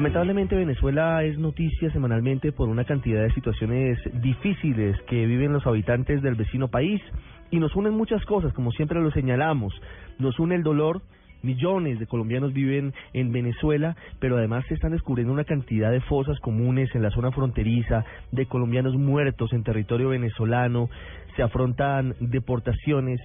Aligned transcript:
Lamentablemente 0.00 0.56
Venezuela 0.56 1.22
es 1.24 1.38
noticia 1.38 1.92
semanalmente 1.92 2.52
por 2.52 2.70
una 2.70 2.86
cantidad 2.86 3.22
de 3.22 3.34
situaciones 3.34 3.98
difíciles 4.22 4.96
que 5.02 5.26
viven 5.26 5.52
los 5.52 5.66
habitantes 5.66 6.22
del 6.22 6.36
vecino 6.36 6.68
país 6.68 7.02
y 7.50 7.58
nos 7.58 7.76
unen 7.76 7.92
muchas 7.92 8.24
cosas, 8.24 8.54
como 8.54 8.72
siempre 8.72 8.98
lo 8.98 9.10
señalamos. 9.10 9.74
Nos 10.18 10.38
une 10.38 10.54
el 10.54 10.62
dolor, 10.62 11.02
millones 11.42 11.98
de 11.98 12.06
colombianos 12.06 12.54
viven 12.54 12.94
en 13.12 13.30
Venezuela, 13.30 13.94
pero 14.20 14.38
además 14.38 14.64
se 14.68 14.74
están 14.74 14.92
descubriendo 14.92 15.34
una 15.34 15.44
cantidad 15.44 15.90
de 15.90 16.00
fosas 16.00 16.40
comunes 16.40 16.88
en 16.94 17.02
la 17.02 17.10
zona 17.10 17.30
fronteriza, 17.30 18.06
de 18.32 18.46
colombianos 18.46 18.94
muertos 18.94 19.52
en 19.52 19.64
territorio 19.64 20.08
venezolano, 20.08 20.88
se 21.36 21.42
afrontan 21.42 22.14
deportaciones. 22.20 23.20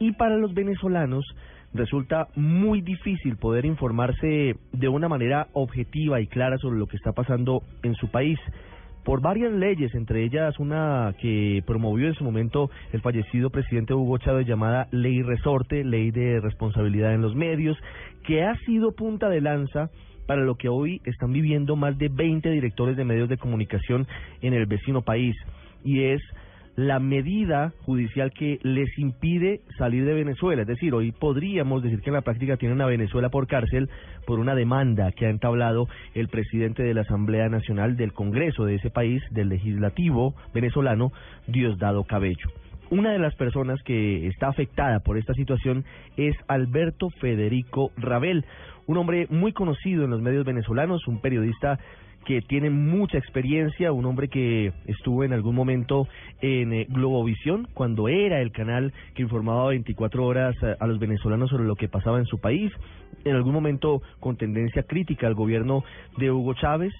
Y 0.00 0.12
para 0.12 0.38
los 0.38 0.54
venezolanos 0.54 1.26
resulta 1.74 2.28
muy 2.36 2.80
difícil 2.80 3.36
poder 3.36 3.66
informarse 3.66 4.56
de 4.72 4.88
una 4.88 5.08
manera 5.08 5.48
objetiva 5.52 6.20
y 6.20 6.26
clara 6.28 6.56
sobre 6.58 6.78
lo 6.78 6.86
que 6.86 6.96
está 6.96 7.12
pasando 7.12 7.62
en 7.82 7.94
su 7.96 8.08
país 8.08 8.38
por 9.04 9.20
varias 9.20 9.52
leyes, 9.52 9.94
entre 9.94 10.24
ellas 10.24 10.58
una 10.58 11.14
que 11.20 11.62
promovió 11.66 12.08
en 12.08 12.14
su 12.14 12.24
momento 12.24 12.70
el 12.92 13.02
fallecido 13.02 13.50
presidente 13.50 13.92
Hugo 13.92 14.16
Chávez 14.18 14.46
llamada 14.46 14.88
Ley 14.92 15.20
Resorte, 15.20 15.84
Ley 15.84 16.10
de 16.10 16.40
Responsabilidad 16.40 17.12
en 17.12 17.20
los 17.20 17.34
Medios, 17.34 17.76
que 18.26 18.44
ha 18.44 18.56
sido 18.60 18.92
punta 18.92 19.28
de 19.28 19.42
lanza 19.42 19.90
para 20.26 20.40
lo 20.40 20.54
que 20.54 20.70
hoy 20.70 21.02
están 21.04 21.32
viviendo 21.32 21.76
más 21.76 21.98
de 21.98 22.08
20 22.08 22.50
directores 22.50 22.96
de 22.96 23.04
medios 23.04 23.28
de 23.28 23.36
comunicación 23.36 24.06
en 24.40 24.54
el 24.54 24.64
vecino 24.64 25.02
país. 25.02 25.36
Y 25.84 26.04
es 26.04 26.22
la 26.76 26.98
medida 26.98 27.72
judicial 27.84 28.32
que 28.32 28.58
les 28.62 28.98
impide 28.98 29.60
salir 29.78 30.04
de 30.04 30.14
Venezuela. 30.14 30.62
Es 30.62 30.68
decir, 30.68 30.92
hoy 30.94 31.12
podríamos 31.12 31.82
decir 31.82 32.00
que 32.00 32.10
en 32.10 32.14
la 32.14 32.22
práctica 32.22 32.56
tienen 32.56 32.80
a 32.80 32.86
Venezuela 32.86 33.28
por 33.28 33.46
cárcel 33.46 33.88
por 34.26 34.40
una 34.40 34.54
demanda 34.54 35.12
que 35.12 35.26
ha 35.26 35.30
entablado 35.30 35.88
el 36.14 36.28
presidente 36.28 36.82
de 36.82 36.94
la 36.94 37.02
Asamblea 37.02 37.48
Nacional 37.48 37.96
del 37.96 38.12
Congreso 38.12 38.64
de 38.64 38.76
ese 38.76 38.90
país, 38.90 39.22
del 39.30 39.48
legislativo 39.50 40.34
venezolano, 40.52 41.12
Diosdado 41.46 42.04
Cabello. 42.04 42.50
Una 42.90 43.12
de 43.12 43.18
las 43.18 43.34
personas 43.34 43.82
que 43.82 44.26
está 44.26 44.48
afectada 44.48 45.00
por 45.00 45.16
esta 45.16 45.34
situación 45.34 45.84
es 46.16 46.36
Alberto 46.48 47.10
Federico 47.10 47.92
Rabel, 47.96 48.44
un 48.86 48.98
hombre 48.98 49.26
muy 49.30 49.52
conocido 49.52 50.04
en 50.04 50.10
los 50.10 50.20
medios 50.20 50.44
venezolanos, 50.44 51.06
un 51.08 51.20
periodista 51.20 51.78
que 52.24 52.40
tiene 52.42 52.70
mucha 52.70 53.18
experiencia, 53.18 53.92
un 53.92 54.06
hombre 54.06 54.28
que 54.28 54.72
estuvo 54.86 55.24
en 55.24 55.32
algún 55.32 55.54
momento 55.54 56.08
en 56.40 56.72
eh, 56.72 56.86
Globovisión, 56.88 57.68
cuando 57.74 58.08
era 58.08 58.40
el 58.40 58.50
canal 58.50 58.92
que 59.14 59.22
informaba 59.22 59.68
24 59.68 60.24
horas 60.24 60.56
a, 60.78 60.86
los 60.86 60.98
venezolanos 60.98 61.50
sobre 61.50 61.64
lo 61.64 61.76
que 61.76 61.88
pasaba 61.88 62.18
en 62.18 62.26
su 62.26 62.38
país, 62.38 62.72
en 63.24 63.34
algún 63.34 63.52
momento 63.52 64.02
con 64.20 64.36
tendencia 64.36 64.82
crítica 64.82 65.26
al 65.26 65.34
gobierno 65.34 65.84
de 66.16 66.30
Hugo 66.30 66.54
Chávez, 66.54 66.92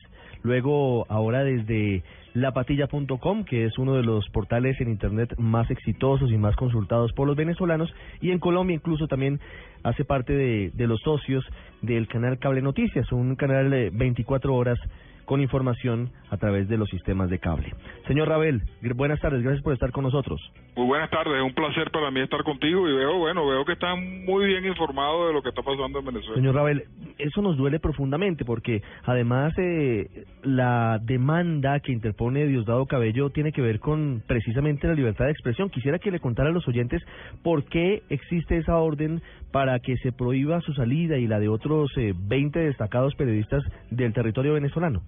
luego 0.42 1.06
ahora 1.08 1.42
desde 1.42 2.02
lapatilla.com, 2.34 3.44
que 3.44 3.64
es 3.64 3.78
uno 3.78 3.94
de 3.94 4.02
los 4.02 4.28
portales 4.30 4.80
en 4.80 4.90
Internet 4.90 5.34
más 5.38 5.70
exitosos 5.70 6.30
y 6.30 6.36
más 6.36 6.56
consultados 6.56 7.12
por 7.12 7.26
los 7.26 7.36
venezolanos, 7.36 7.92
y 8.20 8.30
en 8.30 8.40
Colombia 8.40 8.74
incluso 8.74 9.06
también 9.06 9.40
hace 9.84 10.04
parte 10.04 10.34
de, 10.34 10.70
de 10.74 10.86
los 10.86 11.00
socios 11.00 11.44
del 11.80 12.08
canal 12.08 12.38
Cable 12.38 12.62
Noticias, 12.62 13.10
un 13.12 13.36
canal 13.36 13.70
de 13.70 13.90
24 13.90 14.54
horas 14.54 14.78
con 15.24 15.40
información 15.40 16.10
a 16.30 16.36
través 16.36 16.68
de 16.68 16.76
los 16.76 16.88
sistemas 16.90 17.30
de 17.30 17.38
cable. 17.38 17.72
Señor 18.06 18.28
Rabel, 18.28 18.62
buenas 18.94 19.20
tardes, 19.20 19.42
gracias 19.42 19.62
por 19.62 19.72
estar 19.72 19.90
con 19.92 20.04
nosotros. 20.04 20.40
Muy 20.76 20.86
buenas 20.86 21.10
tardes, 21.10 21.34
es 21.36 21.42
un 21.42 21.54
placer 21.54 21.90
para 21.90 22.10
mí 22.10 22.20
estar 22.20 22.42
contigo 22.42 22.88
y 22.88 22.92
veo, 22.92 23.18
bueno, 23.18 23.46
veo 23.46 23.64
que 23.64 23.72
están 23.72 24.24
muy 24.24 24.46
bien 24.46 24.64
informados 24.66 25.28
de 25.28 25.32
lo 25.32 25.42
que 25.42 25.50
está 25.50 25.62
pasando 25.62 26.00
en 26.00 26.04
Venezuela. 26.04 26.34
Señor 26.34 26.54
Rabel, 26.54 26.84
eso 27.18 27.42
nos 27.42 27.56
duele 27.56 27.78
profundamente 27.78 28.44
porque 28.44 28.82
además 29.04 29.52
eh, 29.58 30.24
la 30.42 30.98
demanda 31.00 31.80
que 31.80 31.92
interpone 31.92 32.46
Diosdado 32.46 32.86
Cabello 32.86 33.30
tiene 33.30 33.52
que 33.52 33.62
ver 33.62 33.80
con 33.80 34.22
precisamente 34.26 34.88
la 34.88 34.94
libertad 34.94 35.26
de 35.26 35.30
expresión. 35.30 35.70
Quisiera 35.70 35.98
que 35.98 36.10
le 36.10 36.20
contara 36.20 36.50
a 36.50 36.52
los 36.52 36.66
oyentes 36.66 37.02
por 37.42 37.64
qué 37.64 38.02
existe 38.08 38.56
esa 38.56 38.76
orden 38.76 39.22
para 39.54 39.78
que 39.78 39.96
se 39.98 40.10
prohíba 40.10 40.60
su 40.62 40.74
salida 40.74 41.16
y 41.16 41.28
la 41.28 41.38
de 41.38 41.48
otros 41.48 41.88
eh, 41.96 42.12
20 42.12 42.58
destacados 42.58 43.14
periodistas 43.14 43.62
del 43.88 44.12
territorio 44.12 44.54
venezolano. 44.54 45.02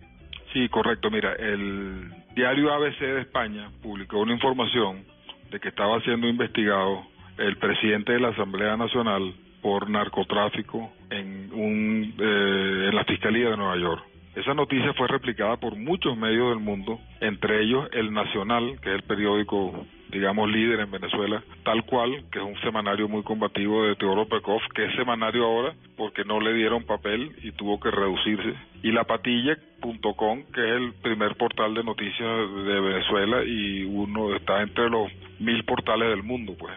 Sí, 0.52 0.68
correcto. 0.68 1.10
Mira, 1.10 1.32
el 1.32 2.12
diario 2.36 2.72
ABC 2.72 3.00
de 3.00 3.22
España 3.22 3.72
publicó 3.82 4.20
una 4.20 4.34
información 4.34 5.02
de 5.50 5.58
que 5.58 5.70
estaba 5.70 6.00
siendo 6.02 6.28
investigado 6.28 7.02
el 7.38 7.56
presidente 7.56 8.12
de 8.12 8.20
la 8.20 8.28
Asamblea 8.28 8.76
Nacional 8.76 9.34
por 9.60 9.90
narcotráfico 9.90 10.92
en 11.10 11.50
un 11.52 12.14
eh, 12.16 12.88
en 12.88 12.94
la 12.94 13.02
Fiscalía 13.02 13.50
de 13.50 13.56
Nueva 13.56 13.76
York. 13.76 14.04
Esa 14.36 14.54
noticia 14.54 14.92
fue 14.92 15.08
replicada 15.08 15.56
por 15.56 15.74
muchos 15.74 16.16
medios 16.16 16.50
del 16.50 16.60
mundo, 16.60 17.00
entre 17.20 17.64
ellos 17.64 17.88
El 17.90 18.12
Nacional, 18.12 18.78
que 18.80 18.90
es 18.90 18.94
el 18.94 19.02
periódico, 19.02 19.84
digamos, 20.10 20.50
líder 20.50 20.80
en 20.80 20.90
Venezuela, 20.90 21.42
tal 21.64 21.84
cual, 21.84 22.24
que 22.30 22.38
es 22.38 22.44
un 22.44 22.58
semanario 22.60 23.08
muy 23.08 23.22
combativo 23.22 23.84
de 23.84 23.96
Teodoro 23.96 24.28
Pekov, 24.28 24.60
que 24.74 24.86
es 24.86 24.94
semanario 24.94 25.44
ahora 25.44 25.74
porque 25.96 26.24
no 26.24 26.40
le 26.40 26.54
dieron 26.54 26.84
papel 26.84 27.34
y 27.42 27.52
tuvo 27.52 27.80
que 27.80 27.90
reducirse. 27.90 28.54
Y 28.82 28.92
La 28.92 29.04
Patilla.com, 29.04 30.44
que 30.52 30.60
es 30.60 30.76
el 30.76 30.92
primer 31.02 31.36
portal 31.36 31.74
de 31.74 31.84
noticias 31.84 32.50
de 32.66 32.80
Venezuela 32.80 33.44
y 33.44 33.84
uno 33.84 34.34
está 34.34 34.62
entre 34.62 34.88
los 34.88 35.10
mil 35.40 35.64
portales 35.64 36.08
del 36.10 36.22
mundo, 36.22 36.54
pues, 36.58 36.74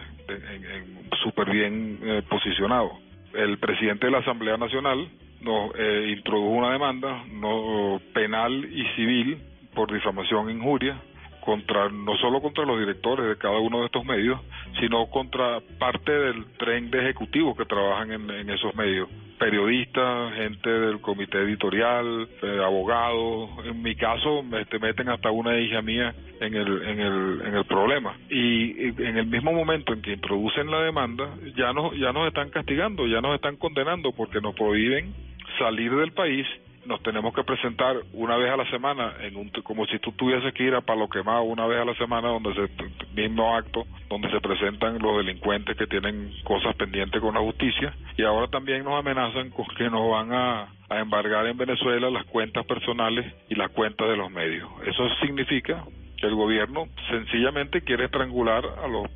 súper 1.22 1.50
bien 1.50 1.98
eh, 2.02 2.22
posicionado. 2.28 2.90
El 3.32 3.58
presidente 3.58 4.06
de 4.06 4.12
la 4.12 4.18
Asamblea 4.18 4.56
Nacional, 4.56 5.08
nos 5.40 5.72
eh, 5.78 6.14
introdujo 6.16 6.50
una 6.50 6.72
demanda 6.72 7.24
no 7.30 8.00
penal 8.12 8.64
y 8.64 8.84
civil 8.96 9.38
por 9.74 9.92
difamación 9.92 10.48
e 10.48 10.52
injuria 10.52 11.00
contra 11.40 11.88
no 11.88 12.16
solo 12.16 12.40
contra 12.40 12.64
los 12.64 12.78
directores 12.78 13.26
de 13.26 13.36
cada 13.36 13.58
uno 13.58 13.80
de 13.80 13.86
estos 13.86 14.04
medios, 14.04 14.40
sino 14.78 15.06
contra 15.10 15.60
parte 15.78 16.12
del 16.12 16.44
tren 16.58 16.90
de 16.90 17.00
ejecutivos 17.00 17.56
que 17.56 17.64
trabajan 17.64 18.12
en, 18.12 18.30
en 18.30 18.50
esos 18.50 18.74
medios, 18.74 19.08
periodistas, 19.38 20.34
gente 20.34 20.68
del 20.68 21.00
comité 21.00 21.38
editorial, 21.38 22.28
eh, 22.42 22.60
abogados, 22.62 23.50
en 23.64 23.82
mi 23.82 23.96
caso 23.96 24.42
me 24.42 24.60
este, 24.62 24.78
meten 24.78 25.08
hasta 25.08 25.30
una 25.30 25.58
hija 25.58 25.82
mía 25.82 26.14
en 26.40 26.54
el 26.54 26.82
en 26.82 27.00
el 27.00 27.42
en 27.46 27.54
el 27.54 27.64
problema. 27.64 28.16
Y, 28.28 28.88
y 28.88 28.94
en 28.98 29.16
el 29.16 29.26
mismo 29.26 29.52
momento 29.52 29.92
en 29.92 30.02
que 30.02 30.12
introducen 30.12 30.70
la 30.70 30.82
demanda 30.82 31.28
ya 31.56 31.72
nos 31.72 31.96
ya 31.98 32.12
nos 32.12 32.28
están 32.28 32.50
castigando, 32.50 33.06
ya 33.06 33.20
nos 33.20 33.34
están 33.34 33.56
condenando 33.56 34.12
porque 34.12 34.40
nos 34.40 34.54
prohíben 34.54 35.14
salir 35.58 35.94
del 35.94 36.12
país 36.12 36.46
nos 36.86 37.02
tenemos 37.02 37.34
que 37.34 37.44
presentar 37.44 37.96
una 38.12 38.36
vez 38.36 38.50
a 38.50 38.56
la 38.56 38.68
semana 38.70 39.14
en 39.20 39.36
un 39.36 39.50
como 39.62 39.86
si 39.86 39.98
tú 39.98 40.12
tuvieses 40.12 40.52
que 40.54 40.64
ir 40.64 40.74
a 40.74 40.80
Palo 40.80 41.08
Quemado 41.08 41.42
una 41.42 41.66
vez 41.66 41.80
a 41.80 41.84
la 41.84 41.94
semana 41.94 42.28
donde 42.28 42.54
se 42.54 42.68
mismo 43.14 43.54
acto 43.54 43.86
donde 44.08 44.30
se 44.30 44.40
presentan 44.40 44.98
los 44.98 45.16
delincuentes 45.18 45.76
que 45.76 45.86
tienen 45.86 46.32
cosas 46.44 46.74
pendientes 46.76 47.20
con 47.20 47.34
la 47.34 47.40
justicia. 47.40 47.94
Y 48.16 48.22
ahora 48.22 48.48
también 48.48 48.84
nos 48.84 48.98
amenazan 48.98 49.50
con 49.50 49.66
que 49.76 49.88
nos 49.88 50.10
van 50.10 50.32
a, 50.32 50.68
a 50.88 50.98
embargar 50.98 51.46
en 51.46 51.56
Venezuela 51.56 52.10
las 52.10 52.24
cuentas 52.26 52.66
personales 52.66 53.32
y 53.48 53.54
las 53.54 53.70
cuentas 53.70 54.08
de 54.08 54.16
los 54.16 54.30
medios. 54.30 54.68
Eso 54.84 55.08
significa 55.20 55.84
que 56.16 56.26
el 56.26 56.34
gobierno 56.34 56.88
sencillamente 57.08 57.82
quiere 57.82 58.06
estrangular 58.06 58.64
a 58.82 58.88
los 58.88 59.08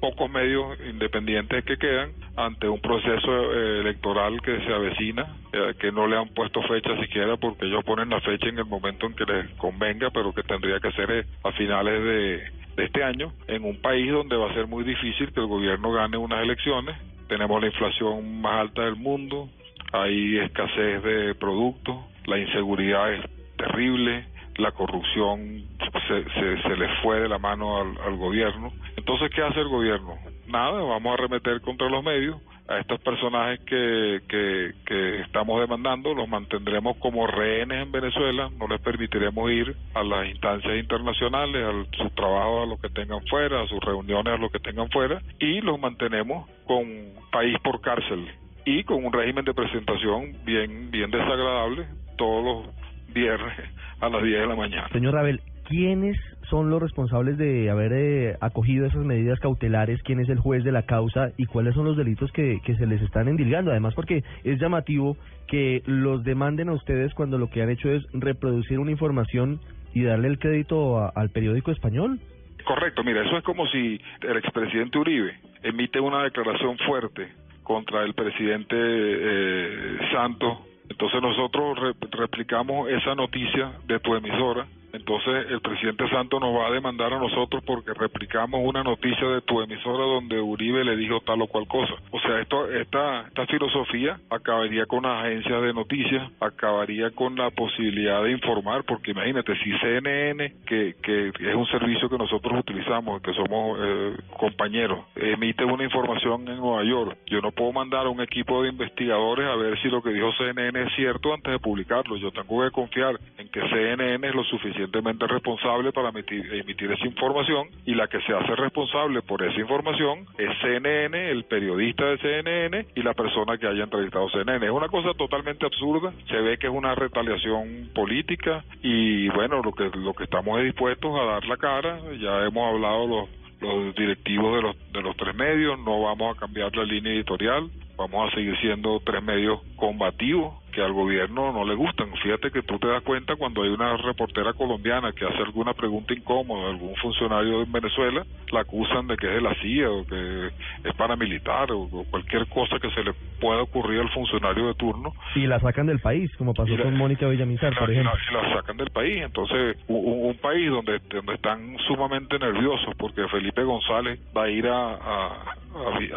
pocos 0.00 0.30
medios 0.30 0.78
independientes 0.88 1.64
que 1.64 1.76
quedan 1.76 2.12
ante 2.36 2.68
un 2.68 2.80
proceso 2.80 3.52
eh, 3.52 3.80
electoral 3.80 4.40
que 4.40 4.58
se 4.60 4.72
avecina, 4.72 5.36
eh, 5.52 5.74
que 5.78 5.92
no 5.92 6.06
le 6.06 6.16
han 6.16 6.28
puesto 6.28 6.62
fecha 6.62 6.96
siquiera 7.00 7.36
porque 7.36 7.66
ellos 7.66 7.84
ponen 7.84 8.08
la 8.08 8.20
fecha 8.20 8.48
en 8.48 8.58
el 8.58 8.64
momento 8.64 9.06
en 9.06 9.14
que 9.14 9.24
les 9.24 9.50
convenga, 9.56 10.10
pero 10.10 10.32
que 10.32 10.42
tendría 10.42 10.80
que 10.80 10.92
ser 10.92 11.10
eh, 11.10 11.26
a 11.44 11.52
finales 11.52 12.02
de, 12.02 12.62
este 12.84 13.04
año, 13.04 13.34
en 13.48 13.64
un 13.64 13.82
país 13.82 14.10
donde 14.10 14.34
va 14.34 14.50
a 14.50 14.54
ser 14.54 14.66
muy 14.66 14.82
difícil 14.82 15.30
que 15.32 15.40
el 15.40 15.46
gobierno 15.46 15.92
gane 15.92 16.16
unas 16.16 16.42
elecciones. 16.42 16.96
Tenemos 17.28 17.60
la 17.60 17.66
inflación 17.66 18.40
más 18.40 18.60
alta 18.62 18.82
del 18.82 18.96
mundo, 18.96 19.50
hay 19.92 20.38
escasez 20.38 21.02
de 21.02 21.34
productos, 21.34 21.96
la 22.24 22.38
inseguridad 22.38 23.12
es 23.12 23.20
terrible, 23.58 24.26
la 24.56 24.72
corrupción 24.72 25.64
se, 26.08 26.24
se, 26.24 26.62
se 26.62 26.76
le 26.76 26.88
fue 27.02 27.20
de 27.20 27.28
la 27.28 27.38
mano 27.38 27.78
al 27.78 28.16
gobierno. 28.16 28.72
Entonces, 28.96 29.30
¿qué 29.34 29.42
hace 29.42 29.60
el 29.60 29.68
gobierno? 29.68 30.14
Nada, 30.46 30.82
vamos 30.82 31.10
a 31.10 31.14
arremeter 31.14 31.60
contra 31.60 31.88
los 31.88 32.02
medios. 32.04 32.40
A 32.68 32.78
estos 32.78 33.00
personajes 33.00 33.58
que, 33.60 34.20
que, 34.28 34.72
que 34.86 35.20
estamos 35.22 35.60
demandando 35.60 36.14
los 36.14 36.28
mantendremos 36.28 36.96
como 36.98 37.26
rehenes 37.26 37.82
en 37.82 37.90
Venezuela, 37.90 38.50
no 38.56 38.68
les 38.68 38.80
permitiremos 38.80 39.50
ir 39.50 39.76
a 39.94 40.02
las 40.04 40.28
instancias 40.28 40.78
internacionales, 40.78 41.66
a 41.66 41.96
sus 41.96 42.14
trabajos 42.14 42.62
a 42.62 42.66
los 42.66 42.80
que 42.80 42.88
tengan 42.88 43.20
fuera, 43.26 43.62
a 43.62 43.66
sus 43.66 43.80
reuniones 43.80 44.32
a 44.32 44.36
los 44.36 44.50
que 44.52 44.60
tengan 44.60 44.88
fuera, 44.90 45.20
y 45.40 45.60
los 45.60 45.78
mantenemos 45.78 46.48
con 46.64 46.86
país 47.32 47.58
por 47.64 47.80
cárcel 47.80 48.28
y 48.64 48.84
con 48.84 49.04
un 49.04 49.12
régimen 49.12 49.44
de 49.44 49.54
presentación 49.54 50.36
bien, 50.44 50.90
bien 50.90 51.10
desagradable 51.10 51.86
todos 52.16 52.44
los 52.44 53.12
viernes 53.12 53.58
a 54.00 54.08
las 54.08 54.22
10 54.22 54.40
de 54.40 54.46
la 54.46 54.56
mañana. 54.56 54.88
Señor 54.92 55.14
Rabel, 55.14 55.40
¿quiénes 55.68 56.16
son 56.50 56.70
los 56.70 56.80
responsables 56.82 57.38
de 57.38 57.70
haber 57.70 57.92
eh, 57.92 58.36
acogido 58.40 58.86
esas 58.86 59.04
medidas 59.04 59.40
cautelares? 59.40 60.02
¿Quién 60.02 60.20
es 60.20 60.28
el 60.28 60.38
juez 60.38 60.64
de 60.64 60.72
la 60.72 60.82
causa? 60.82 61.30
¿Y 61.36 61.46
cuáles 61.46 61.74
son 61.74 61.84
los 61.84 61.96
delitos 61.96 62.30
que, 62.32 62.60
que 62.64 62.76
se 62.76 62.86
les 62.86 63.00
están 63.02 63.28
endilgando? 63.28 63.70
Además, 63.70 63.94
porque 63.94 64.22
es 64.44 64.60
llamativo 64.60 65.16
que 65.46 65.82
los 65.86 66.24
demanden 66.24 66.68
a 66.68 66.72
ustedes 66.72 67.12
cuando 67.14 67.38
lo 67.38 67.50
que 67.50 67.62
han 67.62 67.70
hecho 67.70 67.90
es 67.90 68.02
reproducir 68.12 68.78
una 68.78 68.90
información 68.90 69.60
y 69.94 70.02
darle 70.02 70.28
el 70.28 70.38
crédito 70.38 71.10
al 71.14 71.30
periódico 71.30 71.70
español. 71.70 72.18
Correcto, 72.64 73.02
mira, 73.04 73.22
eso 73.24 73.36
es 73.36 73.44
como 73.44 73.66
si 73.66 74.00
el 74.22 74.36
expresidente 74.36 74.98
Uribe 74.98 75.34
emite 75.62 76.00
una 76.00 76.22
declaración 76.22 76.78
fuerte 76.78 77.28
contra 77.62 78.02
el 78.02 78.14
presidente 78.14 78.76
eh, 78.76 79.98
Santos. 80.12 80.58
Entonces 80.88 81.22
nosotros 81.22 81.78
replicamos 82.10 82.88
esa 82.90 83.14
noticia 83.14 83.72
de 83.86 83.98
tu 84.00 84.14
emisora 84.14 84.66
entonces 84.92 85.46
el 85.50 85.60
presidente 85.60 86.08
Santos 86.10 86.40
nos 86.40 86.54
va 86.54 86.66
a 86.66 86.70
demandar 86.70 87.12
a 87.12 87.18
nosotros 87.18 87.62
porque 87.64 87.94
replicamos 87.94 88.60
una 88.62 88.82
noticia 88.82 89.26
de 89.28 89.40
tu 89.40 89.60
emisora 89.62 90.04
donde 90.04 90.40
Uribe 90.40 90.84
le 90.84 90.96
dijo 90.96 91.20
tal 91.20 91.40
o 91.42 91.46
cual 91.46 91.66
cosa. 91.66 91.94
O 92.10 92.20
sea, 92.20 92.40
esto, 92.40 92.70
esta, 92.70 93.22
esta 93.28 93.46
filosofía 93.46 94.18
acabaría 94.30 94.84
con 94.86 95.04
las 95.04 95.24
agencias 95.24 95.62
de 95.62 95.72
noticias, 95.72 96.30
acabaría 96.40 97.10
con 97.10 97.36
la 97.36 97.50
posibilidad 97.50 98.22
de 98.22 98.32
informar, 98.32 98.84
porque 98.84 99.12
imagínate, 99.12 99.56
si 99.58 99.72
CNN, 99.78 100.52
que, 100.66 100.94
que 101.02 101.28
es 101.28 101.54
un 101.54 101.66
servicio 101.66 102.08
que 102.10 102.18
nosotros 102.18 102.60
utilizamos, 102.60 103.22
que 103.22 103.32
somos 103.32 103.78
eh, 103.80 104.16
compañeros, 104.38 105.06
emite 105.16 105.64
una 105.64 105.84
información 105.84 106.46
en 106.48 106.56
Nueva 106.56 106.84
York, 106.84 107.16
yo 107.26 107.40
no 107.40 107.50
puedo 107.52 107.72
mandar 107.72 108.06
a 108.06 108.10
un 108.10 108.20
equipo 108.20 108.62
de 108.62 108.68
investigadores 108.68 109.46
a 109.46 109.56
ver 109.56 109.80
si 109.80 109.88
lo 109.88 110.02
que 110.02 110.10
dijo 110.10 110.32
CNN 110.32 110.82
es 110.82 110.94
cierto 110.96 111.32
antes 111.32 111.52
de 111.52 111.58
publicarlo. 111.58 112.16
Yo 112.16 112.30
tengo 112.30 112.62
que 112.62 112.70
confiar 112.70 113.18
en 113.38 113.48
que 113.48 113.60
CNN 113.68 114.26
es 114.26 114.34
lo 114.34 114.44
suficiente 114.44 114.81
suficientemente 114.82 115.26
responsable 115.26 115.92
para 115.92 116.10
emitir, 116.10 116.92
esa 116.92 117.06
información 117.06 117.68
y 117.86 117.94
la 117.94 118.08
que 118.08 118.20
se 118.22 118.32
hace 118.32 118.54
responsable 118.56 119.22
por 119.22 119.42
esa 119.42 119.58
información 119.60 120.26
es 120.38 120.50
CNN, 120.60 121.30
el 121.30 121.44
periodista 121.44 122.04
de 122.04 122.18
CNN 122.18 122.86
y 122.94 123.02
la 123.02 123.14
persona 123.14 123.58
que 123.58 123.66
haya 123.66 123.84
entrevistado 123.84 124.28
CNN. 124.30 124.64
Es 124.64 124.72
una 124.72 124.88
cosa 124.88 125.14
totalmente 125.14 125.66
absurda, 125.66 126.12
se 126.28 126.36
ve 126.36 126.58
que 126.58 126.66
es 126.66 126.72
una 126.72 126.94
retaliación 126.94 127.90
política 127.94 128.64
y 128.82 129.28
bueno, 129.28 129.62
lo 129.62 129.72
que 129.72 129.90
lo 129.94 130.14
que 130.14 130.24
estamos 130.24 130.62
dispuestos 130.62 131.12
a 131.18 131.24
dar 131.24 131.44
la 131.46 131.56
cara, 131.56 132.00
ya 132.20 132.44
hemos 132.44 132.74
hablado 132.74 133.06
los 133.06 133.28
los 133.60 133.94
directivos 133.94 134.56
de 134.56 134.62
los 134.62 134.92
de 134.92 135.02
los 135.02 135.16
tres 135.16 135.34
medios, 135.36 135.78
no 135.78 136.02
vamos 136.02 136.36
a 136.36 136.40
cambiar 136.40 136.74
la 136.74 136.84
línea 136.84 137.12
editorial, 137.12 137.70
vamos 138.02 138.32
a 138.32 138.34
seguir 138.34 138.56
siendo 138.60 139.00
tres 139.00 139.22
medios 139.22 139.60
combativos 139.76 140.62
que 140.72 140.82
al 140.82 140.92
gobierno 140.92 141.52
no 141.52 141.64
le 141.64 141.74
gustan. 141.74 142.10
Fíjate 142.22 142.50
que 142.50 142.62
tú 142.62 142.78
te 142.78 142.88
das 142.88 143.02
cuenta 143.02 143.36
cuando 143.36 143.62
hay 143.62 143.68
una 143.68 143.96
reportera 143.98 144.54
colombiana 144.54 145.12
que 145.12 145.24
hace 145.24 145.38
alguna 145.38 145.74
pregunta 145.74 146.14
incómoda 146.14 146.66
a 146.66 146.70
algún 146.70 146.96
funcionario 146.96 147.62
en 147.62 147.70
Venezuela, 147.70 148.24
la 148.50 148.60
acusan 148.60 149.06
de 149.06 149.16
que 149.16 149.28
es 149.28 149.34
de 149.34 149.40
la 149.42 149.54
CIA 149.60 149.90
o 149.90 150.06
que 150.06 150.46
es 150.84 150.94
paramilitar 150.96 151.70
o, 151.72 151.88
cualquier 152.10 152.46
cosa 152.48 152.78
que 152.80 152.90
se 152.90 153.04
le 153.04 153.12
pueda 153.40 153.62
ocurrir 153.62 154.00
al 154.00 154.08
funcionario 154.10 154.66
de 154.68 154.74
turno. 154.74 155.12
Y 155.34 155.46
la 155.46 155.60
sacan 155.60 155.86
del 155.86 156.00
país, 156.00 156.34
como 156.36 156.54
pasó 156.54 156.74
con 156.76 156.96
Mónica 156.96 157.28
Villamizar, 157.28 157.76
por 157.78 157.90
ejemplo. 157.90 158.12
Y 158.30 158.34
la, 158.34 158.54
sacan 158.54 158.76
del 158.76 158.90
país. 158.90 159.22
Entonces, 159.22 159.76
un, 159.88 160.32
país 160.40 160.70
donde, 160.70 160.98
donde 161.10 161.34
están 161.34 161.76
sumamente 161.86 162.38
nerviosos 162.38 162.94
porque 162.96 163.28
Felipe 163.28 163.62
González 163.62 164.18
va 164.36 164.44
a 164.44 164.50
ir 164.50 164.66
a, 164.66 164.94
a, 164.94 165.56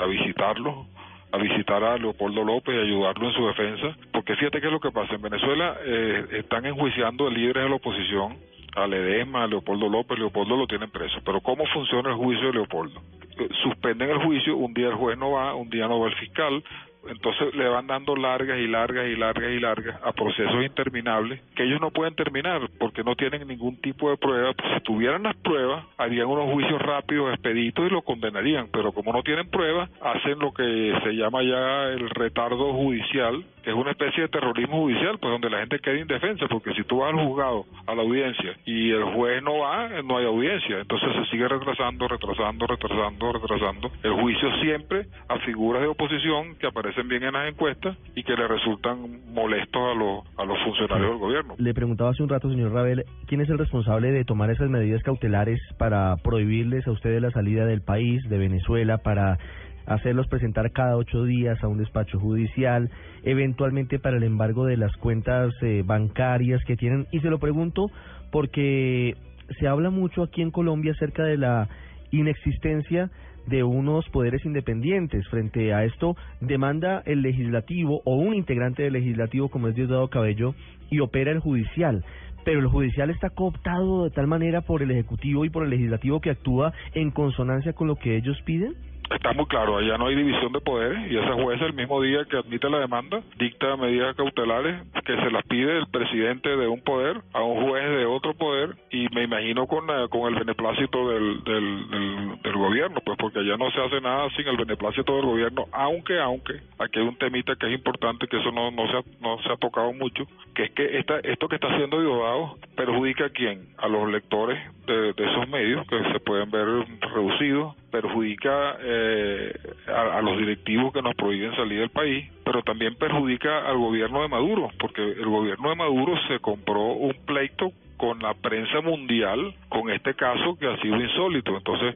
a 0.02 0.06
visitarlo 0.08 0.88
a 1.36 1.38
visitar 1.38 1.84
a 1.84 1.98
Leopoldo 1.98 2.44
López 2.44 2.76
y 2.76 2.80
ayudarlo 2.80 3.28
en 3.28 3.34
su 3.34 3.46
defensa, 3.48 3.98
porque 4.14 4.36
fíjate 4.36 4.62
qué 4.62 4.68
es 4.68 4.74
lo 4.74 4.80
que 4.80 4.92
pasa, 4.92 5.16
en 5.16 5.22
Venezuela 5.22 5.76
eh, 5.84 6.26
están 6.32 6.66
enjuiciando 6.66 7.28
a 7.28 7.30
líderes 7.30 7.64
de 7.64 7.70
la 7.70 7.76
oposición, 7.76 8.38
a 8.76 8.88
Ledesma, 8.88 9.44
a 9.44 9.48
Leopoldo 9.48 9.90
López, 9.90 10.18
Leopoldo 10.18 10.56
lo 10.56 10.68
tienen 10.68 10.90
preso, 10.92 11.20
pero 11.26 11.42
¿cómo 11.42 11.66
funciona 11.74 12.10
el 12.10 12.16
juicio 12.16 12.48
de 12.48 12.54
Leopoldo? 12.54 13.02
Eh, 13.38 13.50
suspenden 13.64 14.10
el 14.12 14.20
juicio, 14.20 14.56
un 14.56 14.74
día 14.74 14.88
el 14.88 14.96
juez 14.96 15.18
no 15.18 15.32
va, 15.32 15.54
un 15.56 15.70
día 15.70 15.88
no 15.88 16.00
va 16.00 16.08
el 16.08 16.16
fiscal, 16.16 16.64
entonces 17.10 17.54
le 17.56 17.68
van 17.68 17.88
dando 17.88 18.16
largas 18.16 18.60
y 18.60 18.68
largas 18.68 19.08
y 19.08 19.16
largas 19.16 19.52
y 19.52 19.60
largas 19.60 20.00
a 20.04 20.12
procesos 20.12 20.64
interminables 20.64 21.42
que 21.56 21.64
ellos 21.64 21.82
no 21.82 21.92
pueden 21.92 22.16
terminar 22.16 22.62
porque 22.80 23.04
no 23.04 23.16
tienen 23.16 23.48
ningún 23.48 23.78
tipo 23.82 24.10
de 24.10 24.18
prueba. 24.18 24.54
Pues 24.54 24.74
si 24.74 24.80
tuvieran 24.82 25.24
las 25.24 25.36
pruebas, 25.38 25.86
harían 25.98 26.28
unos 26.28 26.52
juicios 26.52 26.82
rápidos, 26.82 27.34
expeditos 27.34 27.88
y 27.88 27.90
lo 27.90 28.02
condenarían, 28.02 28.68
pero 28.72 28.92
como 28.92 29.14
no 29.14 29.24
tienen 29.24 29.50
pruebas, 29.50 29.90
hacen 30.02 30.40
lo 30.40 30.54
que 30.54 30.94
se 31.04 31.12
llama 31.12 31.44
ya 31.44 31.86
el 31.90 32.10
retardo 32.10 32.74
judicial, 32.74 33.44
que 33.64 33.72
es 33.72 33.76
una 33.76 33.92
especie 33.92 34.24
de 34.24 34.30
terrorismo 34.30 34.82
judicial, 34.82 35.18
pues 35.20 35.32
donde 35.32 35.50
la 35.50 35.60
gente 35.60 35.80
queda 35.80 35.98
indefensa, 35.98 36.48
porque 36.48 36.74
si 36.74 36.84
tú 36.84 37.00
vas 37.00 37.14
al 37.14 37.26
juzgado, 37.26 37.66
a 37.88 37.96
la 37.96 38.02
audiencia, 38.02 38.56
y 38.66 38.92
el 38.92 39.04
juez 39.04 39.42
no 39.42 39.60
va, 39.60 39.90
no 40.04 40.18
hay 40.18 40.26
audiencia, 40.26 40.80
entonces 40.80 41.10
se 41.14 41.32
sigue 41.32 41.48
retrasando, 41.48 42.08
retrasando, 42.08 42.68
retrasando, 42.68 43.34
retrasando. 43.34 43.92
El 44.04 44.14
juicio 44.14 44.50
siempre 44.62 45.08
a 45.28 45.40
figuras 45.40 45.82
de 45.82 45.88
oposición 45.88 46.56
que 46.56 46.68
aparecen 46.68 46.95
bien 47.04 47.24
en 47.24 47.34
las 47.34 47.50
encuestas 47.50 47.98
y 48.16 48.24
que 48.24 48.36
le 48.36 48.48
resultan 48.48 49.22
molestos 49.34 49.82
a 49.82 49.94
los, 49.94 50.24
a 50.38 50.46
los 50.46 50.58
funcionarios 50.64 51.12
del 51.12 51.20
gobierno. 51.20 51.56
Le 51.58 51.74
preguntaba 51.74 52.12
hace 52.12 52.24
un 52.24 52.30
rato, 52.30 52.50
señor 52.50 52.74
Rabel, 52.74 53.06
¿quién 53.28 53.42
es 53.42 53.50
el 53.50 53.58
responsable 53.58 54.12
de 54.12 54.26
tomar 54.26 54.50
esas 54.50 54.70
medidas 54.70 55.04
cautelares 55.04 55.60
para 55.78 56.16
prohibirles 56.18 56.88
a 56.88 56.92
ustedes 56.92 57.22
la 57.22 57.32
salida 57.32 57.66
del 57.66 57.82
país, 57.82 58.22
de 58.30 58.38
Venezuela, 58.38 58.98
para 58.98 59.38
hacerlos 59.86 60.28
presentar 60.28 60.72
cada 60.72 60.98
ocho 60.98 61.24
días 61.24 61.64
a 61.64 61.68
un 61.68 61.78
despacho 61.78 62.20
judicial, 62.20 62.90
eventualmente 63.24 64.00
para 64.00 64.18
el 64.18 64.24
embargo 64.24 64.66
de 64.66 64.78
las 64.78 64.96
cuentas 64.98 65.54
eh, 65.62 65.84
bancarias 65.86 66.64
que 66.66 66.76
tienen. 66.76 67.08
Y 67.12 67.20
se 67.20 67.30
lo 67.30 67.40
pregunto 67.40 67.92
porque 68.32 69.16
se 69.60 69.68
habla 69.68 69.90
mucho 69.90 70.24
aquí 70.24 70.42
en 70.42 70.52
Colombia 70.52 70.94
acerca 70.94 71.24
de 71.24 71.38
la 71.38 71.70
inexistencia 72.12 73.12
de 73.48 73.64
unos 73.64 74.08
poderes 74.10 74.46
independientes. 74.46 75.28
Frente 75.30 75.74
a 75.74 75.86
esto, 75.86 76.16
demanda 76.42 77.02
el 77.06 77.22
legislativo 77.22 78.02
o 78.06 78.16
un 78.16 78.34
integrante 78.34 78.84
del 78.84 78.94
legislativo 78.94 79.50
como 79.50 79.68
es 79.68 79.76
Diosdado 79.76 80.10
Cabello 80.10 80.56
y 80.90 81.00
opera 81.00 81.32
el 81.32 81.40
judicial. 81.40 82.04
Pero 82.44 82.60
el 82.60 82.68
judicial 82.68 83.10
está 83.10 83.32
cooptado 83.32 84.04
de 84.04 84.12
tal 84.12 84.28
manera 84.28 84.62
por 84.62 84.84
el 84.84 84.92
ejecutivo 84.92 85.46
y 85.46 85.50
por 85.50 85.64
el 85.64 85.72
legislativo 85.72 86.22
que 86.22 86.30
actúa 86.30 86.74
en 86.94 87.10
consonancia 87.12 87.74
con 87.74 87.88
lo 87.88 87.96
que 87.96 88.16
ellos 88.16 88.40
piden. 88.46 88.76
Está 89.10 89.34
muy 89.34 89.46
claro, 89.46 89.78
allá 89.78 89.98
no 89.98 90.08
hay 90.08 90.16
división 90.16 90.52
de 90.52 90.62
poderes 90.62 91.12
y 91.12 91.18
ese 91.18 91.32
juez 91.32 91.62
el 91.62 91.74
mismo 91.74 92.02
día 92.02 92.26
que 92.26 92.38
admite 92.38 92.70
la 92.70 92.80
demanda 92.80 93.22
dicta 93.38 93.78
medidas 93.78 94.16
cautelares 94.16 94.82
que 95.06 95.16
se 95.16 95.32
las 95.32 95.46
pide 95.46 95.78
el 95.78 95.88
presidente 95.88 96.50
de 96.50 96.68
un 96.68 96.82
poder 96.82 97.22
a 97.34 97.44
un 97.44 97.68
juez 97.68 97.84
de 97.84 98.06
otro 98.06 98.34
poder 98.34 98.76
y 98.90 99.08
me 99.14 99.24
imagino 99.24 99.68
con, 99.68 99.86
con 100.10 100.34
el 100.34 100.40
beneplácito 100.40 101.10
del, 101.10 101.44
del, 101.44 102.42
del, 102.42 102.56
gobierno, 102.56 103.00
pues 103.06 103.18
porque 103.20 103.40
allá 103.40 103.58
no 103.58 103.70
se 103.70 103.82
hace 103.82 104.02
nada 104.02 104.30
sin 104.36 104.48
el 104.48 104.58
beneplácito 104.58 105.16
del 105.16 105.26
gobierno, 105.26 105.66
aunque, 105.72 106.20
aunque, 106.20 106.54
aquí 106.80 107.00
hay 107.00 107.08
un 107.08 107.18
temita 107.18 107.56
que 107.56 107.68
es 107.68 107.74
importante, 107.74 108.28
que 108.28 108.38
eso 108.38 108.52
no, 108.52 108.72
no, 108.72 108.88
se, 108.88 108.98
ha, 108.98 109.02
no 109.22 109.38
se 109.44 109.52
ha 109.52 109.58
tocado 109.58 109.94
mucho, 109.94 110.26
que 110.56 110.64
es 110.64 110.72
que 110.72 110.98
esta, 110.98 111.20
esto 111.20 111.48
que 111.48 111.56
está 111.56 111.68
haciendo 111.68 112.00
Diosdado 112.00 112.58
perjudica 112.76 113.26
a 113.26 113.30
quién? 113.30 113.68
A 113.78 113.88
los 113.88 114.10
lectores 114.10 114.58
de, 114.88 115.14
de 115.14 115.32
esos 115.32 115.48
medios 115.50 115.86
que 115.88 116.02
se 116.12 116.20
pueden 116.22 116.50
ver 116.50 116.66
reducidos, 117.02 117.76
perjudica 117.96 118.76
eh, 118.82 119.54
a, 119.88 120.22
los 120.22 120.38
directivos 120.38 120.92
que 120.92 121.02
nos 121.02 121.16
prohíben 121.16 121.56
salir 121.56 121.80
del 121.80 121.90
país, 121.90 122.30
pero 122.44 122.62
también 122.62 122.96
perjudica 122.96 123.70
al 123.70 123.78
gobierno 123.78 124.22
de 124.22 124.28
Maduro, 124.28 124.70
porque 124.78 125.02
el 125.02 125.26
gobierno 125.26 125.70
de 125.70 125.76
Maduro 125.76 126.14
se 126.28 126.40
compró 126.40 126.88
un 126.88 127.14
pleito 127.26 127.72
con 127.96 128.20
la 128.20 128.34
prensa 128.34 128.82
mundial 128.82 129.56
con 129.70 129.90
este 129.90 130.14
caso 130.14 130.58
que 130.60 130.68
ha 130.68 130.76
sido 130.82 131.00
insólito. 131.00 131.56
Entonces, 131.56 131.96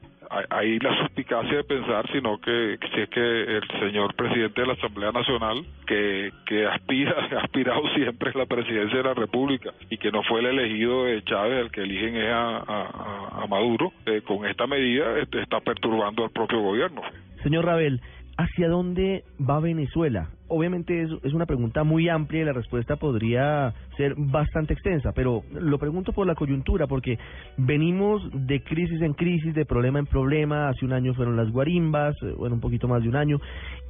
hay 0.50 0.80
la 0.80 0.98
suspicacia 1.00 1.58
de 1.58 1.64
pensar, 1.64 2.06
sino 2.12 2.40
que 2.40 2.78
si 2.94 3.02
es 3.02 3.10
que 3.10 3.20
el 3.58 3.68
señor 3.80 4.16
presidente 4.16 4.62
de 4.62 4.68
la 4.68 4.74
Asamblea 4.74 5.12
Nacional, 5.12 5.66
que, 5.88 6.32
que 6.46 6.68
aspira, 6.68 7.16
ha 7.38 7.44
aspirado 7.44 7.82
siempre 7.96 8.32
a 8.34 8.38
la 8.38 8.46
presidencia 8.46 8.98
de 8.98 9.04
la 9.04 9.14
República 9.14 9.72
y 9.90 9.98
que 9.98 10.12
no 10.12 10.24
fue 10.24 10.42
el 10.42 10.48
elegido 10.48 11.06
de 11.06 11.24
Chávez, 11.24 11.60
el 11.66 11.72
que 11.72 11.82
eligen 11.82 12.16
es 12.16 12.32
a, 12.32 13.46
Maduro, 13.50 13.92
eh, 14.06 14.22
con 14.22 14.46
esta 14.46 14.68
medida 14.68 15.18
está 15.18 15.60
perturbando 15.60 16.24
al 16.24 16.30
propio 16.30 16.60
gobierno. 16.60 17.02
Señor 17.42 17.66
Rabel, 17.66 18.00
¿Hacia 18.40 18.70
dónde 18.70 19.26
va 19.38 19.60
Venezuela? 19.60 20.30
Obviamente 20.50 21.04
es, 21.04 21.10
es, 21.24 21.34
una 21.34 21.46
pregunta 21.46 21.84
muy 21.84 22.10
amplia 22.10 22.42
y 22.42 22.46
la 22.46 22.54
respuesta 22.54 22.96
podría 22.96 23.74
ser 23.96 24.16
bastante 24.18 24.74
extensa, 24.74 25.12
pero 25.14 25.44
lo 25.54 25.78
pregunto 25.78 26.12
por 26.12 26.28
la 26.28 26.36
coyuntura, 26.36 26.88
porque 26.88 27.18
venimos 27.58 28.22
de 28.34 28.62
crisis 28.64 29.02
en 29.02 29.14
crisis, 29.14 29.54
de 29.54 29.66
problema 29.66 30.00
en 30.00 30.08
problema, 30.08 30.70
hace 30.70 30.86
un 30.86 30.94
año 30.94 31.14
fueron 31.14 31.38
las 31.38 31.52
guarimbas, 31.52 32.16
eh, 32.24 32.34
bueno, 32.38 32.56
un 32.56 32.62
poquito 32.62 32.88
más 32.88 33.04
de 33.04 33.10
un 33.10 33.16
año, 33.16 33.40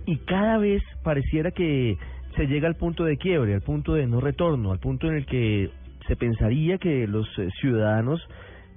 y 0.06 0.18
cada 0.18 0.58
vez 0.58 0.84
pareciera 1.04 1.52
que 1.52 1.98
se 2.36 2.48
llega 2.48 2.68
al 2.68 2.76
punto 2.76 3.06
de 3.06 3.18
quiebre, 3.18 3.56
al 3.56 3.62
punto 3.62 3.94
de 3.94 4.06
no 4.06 4.22
retorno, 4.22 4.72
al 4.72 4.80
punto 4.80 5.08
en 5.08 5.16
el 5.16 5.26
que 5.26 5.70
se 6.08 6.16
pensaría 6.16 6.78
que 6.78 7.08
los 7.08 7.28
eh, 7.38 7.50
ciudadanos 7.60 8.22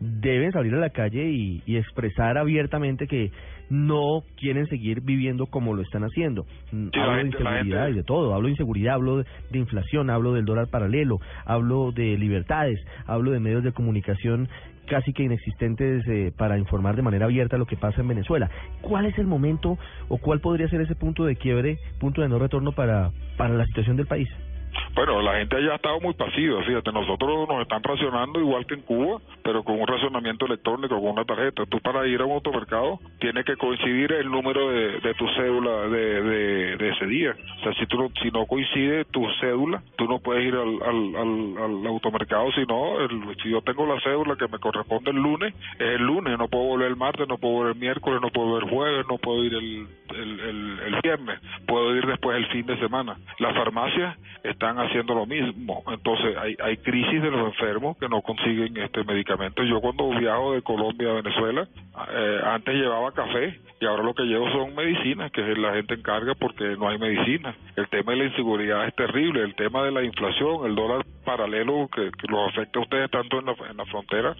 deben 0.02 0.52
salir 0.52 0.75
a 0.75 0.78
la 0.78 0.90
calle 0.90 1.30
y, 1.30 1.62
y 1.66 1.76
expresar 1.76 2.38
abiertamente 2.38 3.06
que 3.06 3.30
no 3.73 4.23
quieren 4.37 4.66
seguir 4.66 5.00
viviendo 5.00 5.47
como 5.47 5.75
lo 5.75 5.80
están 5.82 6.02
haciendo. 6.04 6.44
Mm, 6.73 6.88
hablo 6.94 7.16
de 7.16 7.23
inseguridad 7.23 7.88
y 7.88 7.94
de 7.94 8.02
todo, 8.02 8.35
hablo 8.35 8.47
de 8.47 8.52
inseguridad, 8.52 8.94
hablo 8.94 9.18
de, 9.18 9.59
inflación, 9.59 10.11
hablo 10.11 10.35
del 10.35 10.44
dólar 10.44 10.68
paralelo, 10.68 11.21
hablo 11.47 11.90
de 11.90 12.18
libertades, 12.18 12.78
hablo 13.06 13.30
de 13.30 13.40
medios 13.40 13.64
de 13.64 13.73
comunicación 13.73 14.49
casi 14.87 15.14
que 15.14 15.23
inexistentes 15.23 16.06
eh, 16.06 16.32
para 16.37 16.59
informar 16.59 16.97
de 16.97 17.02
manera 17.02 17.25
abierta 17.25 17.56
lo 17.56 17.66
que 17.66 17.76
pasa 17.76 18.02
en 18.02 18.09
Venezuela. 18.09 18.50
¿Cuál 18.82 19.06
es 19.06 19.16
el 19.18 19.26
momento 19.26 19.78
o 20.09 20.18
cuál 20.18 20.40
podría 20.40 20.68
ser 20.68 20.82
ese 20.82 20.94
punto 20.94 21.25
de 21.25 21.37
quiebre, 21.37 21.78
punto 21.99 22.21
de 22.21 22.28
no 22.28 22.38
retorno 22.38 22.73
para, 22.73 23.11
para 23.38 23.54
la 23.54 23.64
situación 23.64 23.97
del 23.97 24.06
país? 24.06 24.28
Bueno, 24.95 25.23
la 25.23 25.39
gente 25.39 25.57
allá 25.57 25.73
ha 25.73 25.77
estado 25.77 26.01
muy 26.01 26.13
pasiva, 26.13 26.63
fíjate, 26.65 26.93
nosotros 26.93 27.49
nos 27.49 27.63
están 27.63 27.83
racionando 27.83 28.39
igual 28.39 28.67
que 28.67 28.75
en 28.75 28.83
Cuba, 28.83 29.21
pero 29.43 29.65
con 29.65 29.81
un 29.81 29.87
racionamiento 29.87 30.45
electrónico, 30.45 31.01
con 31.01 31.13
una 31.13 31.25
tarjeta. 31.25 31.65
Tú 31.65 31.81
para 31.81 32.07
ir 32.07 32.21
a 32.21 32.27
un 32.27 32.33
automercado 32.33 33.01
tienes 33.19 33.47
que 33.47 33.57
coincidir 33.57 34.13
el 34.13 34.31
número 34.31 34.69
de, 34.69 35.15
tu 35.15 35.27
cédula 35.29 35.89
de, 35.89 36.77
de, 36.77 36.89
ese 36.91 37.07
día. 37.07 37.35
O 37.61 37.63
sea, 37.63 37.73
si, 37.75 37.87
tú 37.87 37.97
no, 37.97 38.11
si 38.23 38.31
no 38.31 38.45
coincide 38.45 39.07
tu 39.07 39.27
cédula, 39.41 39.83
tú 39.97 40.05
no 40.05 40.19
puedes 40.19 40.45
ir 40.45 40.55
al, 40.55 40.83
al, 40.83 41.17
al, 41.17 41.63
al 41.63 41.87
automercado, 41.87 42.53
sino 42.53 43.01
el, 43.01 43.35
si 43.43 43.49
yo 43.49 43.63
tengo 43.63 43.87
la 43.87 43.99
cédula 44.03 44.37
que 44.37 44.49
me 44.49 44.59
corresponde 44.59 45.11
el 45.11 45.17
lunes, 45.17 45.55
es 45.79 45.89
el 45.89 46.03
lunes, 46.03 46.37
no 46.39 46.49
puedo 46.49 46.65
volver 46.65 46.89
el 46.89 46.97
martes, 46.97 47.27
no 47.29 47.39
puedo 47.39 47.55
volver 47.55 47.75
el 47.77 47.81
miércoles, 47.81 48.21
no 48.21 48.29
puedo 48.29 48.49
volver 48.49 48.65
el 48.65 48.71
jueves, 48.71 49.07
no 49.09 49.17
puedo 49.17 49.43
ir 49.43 49.55
el, 49.55 49.87
el 50.15 51.01
viernes, 51.03 51.41
puedo 51.67 51.97
ir 51.97 52.07
después 52.07 52.37
el 52.37 52.47
fin 52.49 52.67
de 52.67 52.79
semana. 52.79 53.17
Las 53.39 53.55
farmacias 53.55 54.19
están 54.45 54.82
haciendo 54.83 55.15
lo 55.15 55.27
mismo. 55.27 55.83
Entonces 55.91 56.37
hay, 56.37 56.57
hay 56.62 56.77
crisis 56.79 57.23
de 57.23 57.31
los 57.31 57.49
enfermos 57.49 57.97
que 57.99 58.09
no 58.09 58.23
consiguen 58.23 58.77
este 58.77 59.05
medicamento. 59.05 59.62
Yo 59.65 59.81
cuando 59.81 60.11
viajo 60.11 60.53
de 60.55 60.62
Colombia 60.62 61.11
a 61.11 61.15
Venezuela, 61.15 61.69
eh, 62.11 62.41
antes 62.45 62.75
llevaba 62.75 63.12
café 63.12 63.59
y 63.81 63.87
ahora 63.87 64.05
lo 64.05 64.15
que 64.15 64.23
llevo 64.23 64.49
son 64.53 64.75
medicinas 64.75 65.33
que 65.33 65.43
la 65.57 65.75
gente 65.75 65.95
encarga 65.95 66.35
porque 66.35 66.77
no 66.77 66.89
hay 66.89 66.99
medicina. 66.99 67.55
El 67.77 67.89
tema 67.89 68.12
de 68.12 68.19
la 68.19 68.25
inseguridad 68.27 68.87
es 68.87 68.95
terrible, 68.95 69.43
el 69.43 69.55
tema 69.57 69.83
de 69.83 69.91
la 69.91 70.05
inflación, 70.05 70.67
el 70.67 70.75
dólar 70.75 71.01
paralelo 71.25 71.88
que, 71.88 72.11
los 72.29 72.49
afecta 72.49 72.79
a 72.79 72.83
ustedes 72.83 73.11
tanto 73.11 73.38
en 73.38 73.47
la, 73.47 73.55
en 73.71 73.76
la 73.76 73.87
frontera, 73.87 74.37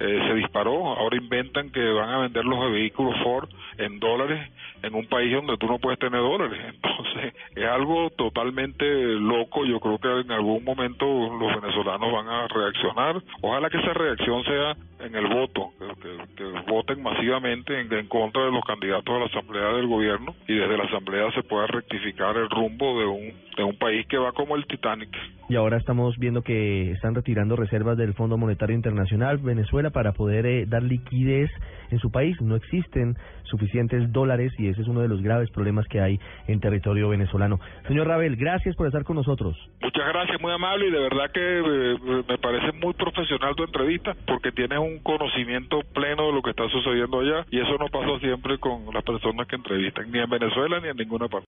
eh, 0.00 0.20
se 0.28 0.34
disparó. 0.34 0.96
Ahora 0.96 1.16
inventan 1.16 1.70
que 1.70 1.84
van 1.90 2.10
a 2.10 2.18
vender 2.18 2.44
los 2.44 2.70
vehículos 2.70 3.14
Ford 3.22 3.48
en 3.78 3.98
dólares 3.98 4.50
en 4.82 4.94
un 4.94 5.06
país 5.06 5.32
donde 5.32 5.56
tú 5.56 5.66
no 5.66 5.78
puedes 5.78 5.98
tener 5.98 6.20
dólares. 6.20 6.58
Entonces 6.74 7.34
es 7.54 7.64
algo 7.64 8.10
totalmente 8.10 8.84
loco. 8.84 9.64
Yo 9.64 9.80
creo 9.80 9.98
que 9.98 10.20
en 10.20 10.32
algún 10.32 10.64
momento 10.64 11.06
los 11.06 11.60
venezolanos 11.60 12.12
van 12.12 12.28
a 12.28 12.48
reaccionar. 12.48 13.22
Ojalá 13.42 13.70
que 13.70 13.78
esa 13.78 13.92
reacción 13.92 14.44
sea 14.44 14.76
en 15.08 15.16
el 15.16 15.26
voto, 15.26 15.72
que, 15.78 16.36
que, 16.36 16.44
voten 16.70 17.02
masivamente 17.02 17.80
en, 17.80 17.92
en, 17.92 18.06
contra 18.06 18.44
de 18.44 18.52
los 18.52 18.64
candidatos 18.64 19.14
a 19.14 19.18
la 19.18 19.26
Asamblea 19.26 19.72
del 19.72 19.86
Gobierno 19.86 20.34
y 20.46 20.54
desde 20.54 20.76
la 20.76 20.84
Asamblea 20.84 21.30
se 21.32 21.42
pueda 21.42 21.66
rectificar 21.66 22.36
el 22.36 22.48
rumbo 22.50 23.00
de 23.00 23.06
un, 23.06 23.32
de 23.56 23.64
un 23.64 23.76
país 23.76 24.06
que 24.06 24.18
va 24.18 24.32
como 24.32 24.56
el 24.56 24.66
Titanic. 24.66 25.10
Y 25.48 25.56
ahora 25.56 25.78
estamos 25.78 26.18
viendo 26.18 26.42
que 26.42 26.92
están 26.92 27.14
retirando 27.14 27.56
reservas 27.56 27.96
del 27.96 28.14
Fondo 28.14 28.36
Monetario 28.36 28.76
Internacional 28.76 29.38
Venezuela 29.38 29.90
para 29.90 30.12
poder 30.12 30.44
eh, 30.44 30.66
dar 30.66 30.82
liquidez 30.82 31.50
en 31.90 31.98
su 31.98 32.10
país. 32.10 32.36
No 32.42 32.54
existen 32.54 33.16
suficientes 33.44 34.12
dólares 34.12 34.52
y 34.58 34.68
ese 34.68 34.82
es 34.82 34.88
uno 34.88 35.00
de 35.00 35.08
los 35.08 35.22
graves 35.22 35.50
problemas 35.50 35.86
que 35.88 36.00
hay 36.00 36.20
en 36.46 36.60
territorio 36.60 37.08
venezolano. 37.08 37.58
Señor 37.86 38.08
Rabel, 38.08 38.36
gracias 38.36 38.76
por 38.76 38.86
estar 38.86 39.04
con 39.04 39.16
nosotros. 39.16 39.56
Muchas 39.80 40.06
gracias, 40.08 40.40
muy 40.40 40.52
amable 40.52 40.88
y 40.88 40.90
de 40.90 41.00
verdad 41.00 41.30
que 41.32 41.58
eh, 41.58 42.22
me 42.28 42.38
parece 42.38 42.72
muy 42.72 42.92
profesional 42.94 43.56
tu 43.56 43.64
entrevista 43.64 44.14
porque 44.26 44.52
tienes 44.52 44.78
un 44.98 45.02
conocimiento 45.02 45.80
pleno 45.94 46.26
de 46.26 46.32
lo 46.32 46.42
que 46.42 46.50
está 46.50 46.68
sucediendo 46.68 47.20
allá 47.20 47.46
y 47.50 47.60
eso 47.60 47.76
no 47.78 47.86
pasa 47.86 48.18
siempre 48.20 48.58
con 48.58 48.92
las 48.92 49.04
personas 49.04 49.46
que 49.46 49.56
entrevistan, 49.56 50.10
ni 50.10 50.18
en 50.18 50.28
Venezuela 50.28 50.80
ni 50.80 50.88
en 50.88 50.96
ninguna 50.96 51.28
parte. 51.28 51.46